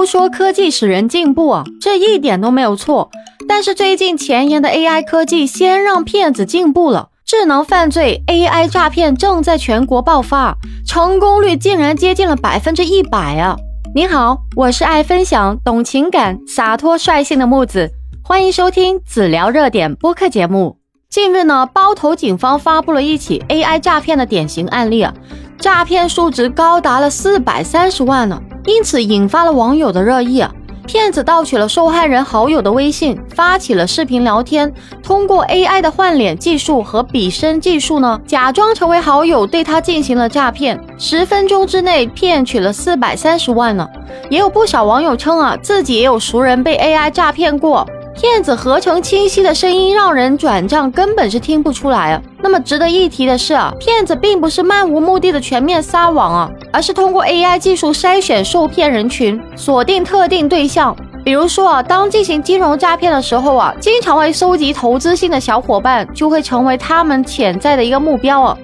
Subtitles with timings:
[0.00, 3.10] 都说科技使人进步啊，这一点都没有错。
[3.46, 13.58] 但是最近前沿的 AI 科技先让骗子进步了，智能犯罪 AI 诈骗正在全国爆发，成功率竟然接近了百分之一百啊！
[13.94, 17.90] 你好，我是爱分享、懂情感、洒脱率性的木子，
[18.24, 20.78] 欢迎收听子聊热点播客节目。
[21.10, 25.12] 近日呢，包头警方发布了一起 AI 诈骗的典型案例啊，
[25.58, 30.44] 诈骗数值高达了四百三十万呢，因此引发了网友的热议。
[30.86, 34.72] 骗子盗取了受害人好友的微信，发起了视频聊天，
[35.04, 40.80] 通过 AI 的换脸技术和比身技术呢，假装成为好友，对他进行了诈骗。
[40.98, 43.88] 十分钟之内骗取了四百三十万呢。
[44.30, 47.86] 也有不少网友称啊，自己也有熟人被 AI 诈骗过。
[48.20, 52.20] 骗子合成清晰的声音，让人转账根本是听不出来啊。
[52.42, 60.94] 那么值得一提的是啊，骗子并不是漫无目的的全面撒网啊，而是通过 AI 技术筛选受骗人群，锁定特定对象。
[61.24, 68.58] 比如说啊，当进行金融诈骗的时候啊，经常会收集投资性的小伙伴，就会成为他们潜在的一个目标啊。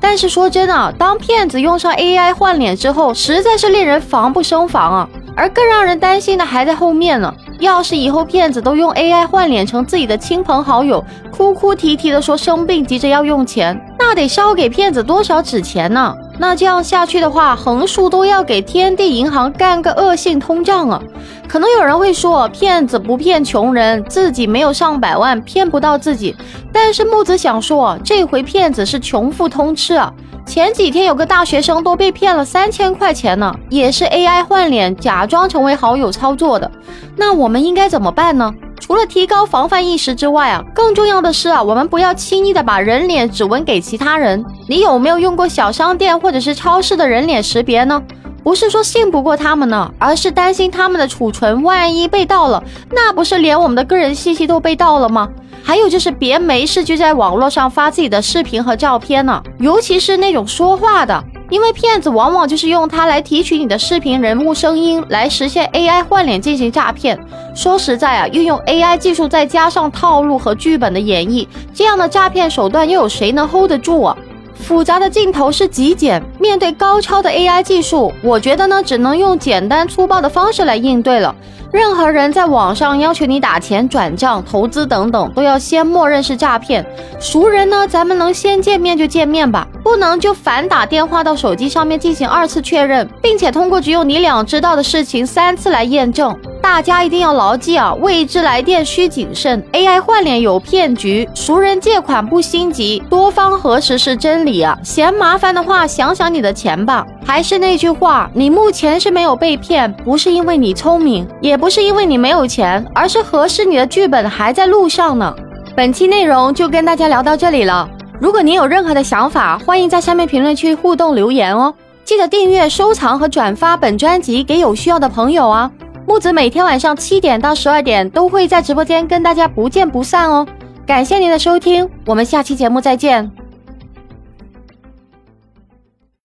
[0.00, 5.08] 但是说真的，当骗子用上 AI 换脸之后，实在是令人防不胜防啊。
[5.36, 7.34] 而更让人担心的还在后面呢。
[7.60, 16.14] 要是以后骗子都用 AI 换脸成自己的亲朋好友，哭哭啼啼的说生病急着要用钱，那得烧给骗子多少纸钱呢？
[16.40, 20.98] 那这样下去的话，横竖都要给天地银行干个恶性通胀啊！
[21.46, 26.34] 可能有人会说，骗子不骗穷人，自己没有上百万，骗不到自己。
[26.72, 30.10] 但是木子想说，这回骗子是穷富通吃啊！
[30.46, 36.70] 前几天有个大学生都被骗了三千块钱呢，也是 AI 换脸假装成为好友操作的。
[37.16, 38.50] 那我们应该怎么办呢？
[38.90, 44.44] 除了提高防范意识之外啊，更重要的是啊，我们不要轻易的把人脸指纹给其他人。
[44.68, 48.02] 你有没有用过小商店或者是超市的人脸识别呢？
[48.42, 52.60] 不是说信不过他们呢，而是担心他们的储存万一被盗了，
[52.90, 55.28] 那不是连我们的个人信息都被盗了吗？
[55.62, 67.16] 还有就是别没事就在网络上发自己的视频和照片呢，尤其是那种说话的，因为骗子往往就是用它来提取你的视频、人物声音，来实现 AI 换脸进行诈骗。
[67.54, 74.16] 说实在啊，运用 AI 技术再加上套路和剧本的演绎，这样的诈骗手段又有谁能 hold 得住啊？
[74.54, 81.34] 复杂的镜头是极简，面对高超的 AI 技术，我觉得呢，只能用简单粗暴的方式来应对了。
[81.72, 86.84] 任何人在网上要求你打钱、转账、投资等等，都要先默认是诈骗。
[87.18, 96.36] 熟人呢，咱们能先见面就见面吧，不能就反打电话到手机上面进行二次确认，并且通过只有你俩知道的事情三次来验证。
[96.72, 97.92] 大家一定要牢记啊！
[97.94, 104.78] 未知来电需谨慎，AI 换脸有骗局，熟人借款不心急，多方核实是真理啊！
[104.84, 107.04] 嫌麻烦的话，想想你的钱吧。
[107.26, 115.34] 还是那句话，你目前是没有被骗，不是因为你聪明，也不是因为你没有钱，而是合适你的剧本还在路上呢。
[115.74, 117.86] 本期内容就跟大家聊到这里了。
[118.20, 121.74] 如果您有任何的想法，欢迎在下面评论区互动留言哦。
[122.04, 125.68] 记得订阅、收藏和转发本专辑给有需要的朋友啊。
[126.10, 130.44] 木子每天晚上七点到十二点都会在直播间跟大家不见不散哦，
[130.84, 133.30] 感谢您的收听，我们下期节目再见。